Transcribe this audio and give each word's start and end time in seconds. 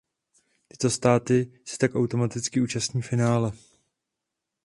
Tyto 0.67 0.89
státy 0.89 1.51
se 1.65 1.77
tak 1.77 1.95
automaticky 1.95 2.61
účastní 2.61 3.01
finále. 3.01 3.51